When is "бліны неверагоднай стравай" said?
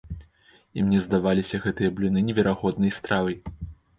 1.99-3.37